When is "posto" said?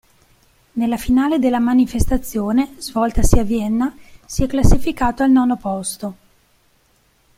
5.57-6.15